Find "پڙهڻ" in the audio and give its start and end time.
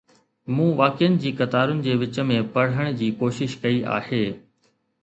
2.57-2.91